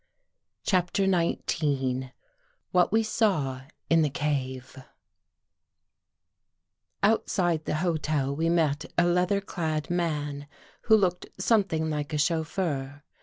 CHAPTER 0.63 1.03
XIX 1.05 2.05
WHAT 2.71 2.91
WE 2.91 3.03
SAW 3.03 3.61
IN 3.87 4.01
THE 4.01 4.09
CAVE 4.09 4.83
O 7.03 7.13
UTSIDE 7.17 7.65
the 7.65 7.75
hotel, 7.75 8.35
we 8.35 8.49
met 8.49 8.85
a 8.97 9.05
leather 9.05 9.41
clad 9.41 9.91
man 9.91 10.47
who 10.85 10.97
looked 10.97 11.27
something 11.39 11.91
like 11.91 12.13
a 12.13 12.17
chauffeur. 12.17 13.03